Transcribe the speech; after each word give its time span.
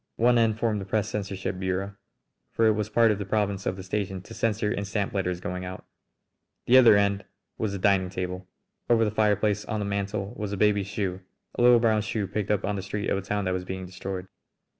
One 0.15 0.39
end 0.39 0.57
formed 0.57 0.81
the 0.81 0.85
press 0.85 1.09
censorship 1.09 1.59
bureau, 1.59 1.95
for 2.53 2.65
it 2.65 2.71
was 2.71 2.89
part 2.89 3.11
of 3.11 3.19
the 3.19 3.23
province 3.23 3.67
of 3.67 3.75
the 3.75 3.83
station 3.83 4.19
to 4.23 4.33
censor 4.33 4.71
and 4.71 4.87
stamp 4.87 5.13
letters 5.13 5.39
going 5.39 5.63
out. 5.63 5.85
The 6.65 6.79
other 6.79 6.97
end 6.97 7.23
was 7.59 7.73
the 7.73 7.77
dining 7.77 8.09
table. 8.09 8.47
Over 8.89 9.05
the 9.05 9.11
fireplace 9.11 9.63
on 9.63 9.79
the 9.79 9.85
mantel 9.85 10.33
was 10.35 10.51
a 10.53 10.57
baby's 10.57 10.87
shoe, 10.87 11.21
a 11.53 11.61
little 11.61 11.79
brown 11.79 12.01
shoe 12.01 12.25
picked 12.25 12.49
up 12.49 12.65
on 12.65 12.75
the 12.77 12.81
street 12.81 13.11
of 13.11 13.17
a 13.19 13.21
town 13.21 13.45
that 13.45 13.53
was 13.53 13.63
being 13.63 13.85
destroyed. 13.85 14.27